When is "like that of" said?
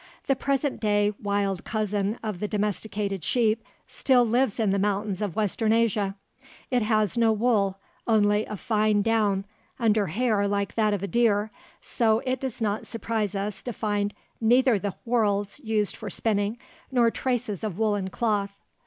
10.47-11.03